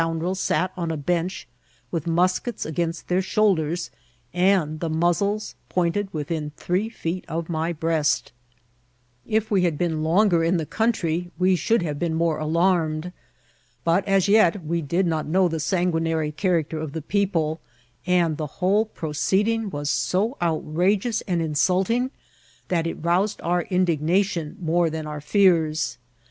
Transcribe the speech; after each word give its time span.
drels 0.01 0.37
sat 0.39 0.71
on 0.75 0.89
a 0.89 0.97
bench 0.97 1.47
with 1.91 2.07
muskets 2.07 2.65
against 2.65 3.07
their 3.07 3.21
shoid* 3.21 3.57
ders, 3.57 3.91
and 4.33 4.79
the 4.79 4.89
muzzles 4.89 5.53
pointed 5.69 6.11
within 6.11 6.51
three 6.57 6.89
feet 6.89 7.23
of 7.27 7.49
my 7.49 7.71
breast; 7.71 8.31
If 9.27 9.51
we 9.51 9.61
had 9.63 9.77
been 9.77 10.01
longer 10.01 10.43
in 10.43 10.57
the 10.57 10.65
country 10.65 11.29
we 11.37 11.55
should 11.55 11.83
hare 11.83 11.93
been 11.93 12.15
more 12.15 12.39
alarmed; 12.39 13.11
but 13.83 14.03
as 14.07 14.27
yet 14.27 14.65
we 14.65 14.81
did 14.81 15.05
not 15.05 15.27
know 15.27 15.47
the 15.47 15.59
sanguinary 15.59 16.31
character 16.31 16.79
of 16.79 16.93
the 16.93 17.03
people, 17.03 17.61
and 18.07 18.37
the 18.37 18.47
whole 18.57 18.85
proceeding 18.85 19.69
was 19.69 19.87
so 19.87 20.35
outrageous 20.41 21.21
and 21.27 21.43
insulting 21.43 22.09
that 22.69 22.87
it 22.87 22.95
roused 23.05 23.39
our 23.43 23.61
indignation 23.69 24.57
more 24.59 24.89
than 24.89 25.05
our 25.05 25.21
fears. 25.21 25.99